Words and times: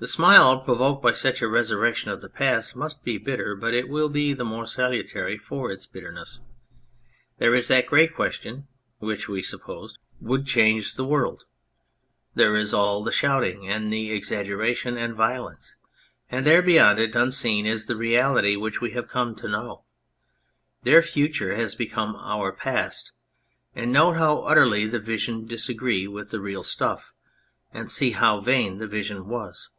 The 0.00 0.06
smile 0.06 0.60
provoked 0.60 1.02
by 1.02 1.10
such 1.12 1.42
a 1.42 1.48
resurrection 1.48 2.08
of 2.12 2.20
the 2.20 2.28
past 2.28 2.76
must 2.76 3.02
be 3.02 3.18
bitter, 3.18 3.56
but 3.56 3.74
it 3.74 3.88
will 3.88 4.08
be 4.08 4.32
the 4.32 4.44
more 4.44 4.64
salutary 4.64 5.36
for 5.36 5.72
its 5.72 5.86
bitterness. 5.88 6.38
There 7.38 7.52
is 7.52 7.66
that 7.66 7.86
great 7.88 8.14
question 8.14 8.68
which 9.00 9.26
(we 9.28 9.42
supposed!) 9.42 9.98
would 10.20 10.46
change 10.46 10.94
101 10.94 10.94
On 10.94 10.94
Anything 10.94 10.96
the 10.98 11.10
world; 11.10 11.44
there 12.36 12.54
is 12.54 12.72
all 12.72 13.02
the 13.02 13.10
shouting 13.10 13.68
and 13.68 13.92
the 13.92 14.10
exagger 14.16 14.64
ation 14.64 14.96
and 14.96 15.16
violence; 15.16 15.74
and 16.30 16.46
there, 16.46 16.62
beyond 16.62 17.00
it, 17.00 17.16
unseen, 17.16 17.66
is 17.66 17.86
the 17.86 17.96
reality 17.96 18.54
which 18.54 18.80
we 18.80 18.92
have 18.92 19.08
come 19.08 19.34
to 19.34 19.48
know. 19.48 19.82
Their 20.84 21.02
future 21.02 21.56
has 21.56 21.74
become 21.74 22.14
our 22.14 22.52
past, 22.52 23.10
and 23.74 23.90
note 23.92 24.14
how 24.16 24.42
utterly 24.42 24.86
the 24.86 25.00
vision 25.00 25.44
disagrees 25.44 26.08
with 26.08 26.30
the 26.30 26.40
real 26.40 26.62
stuff, 26.62 27.12
and 27.72 27.90
see 27.90 28.12
how 28.12 28.40
vain 28.40 28.78
the 28.78 28.86
vision 28.86 29.26
was. 29.26 29.70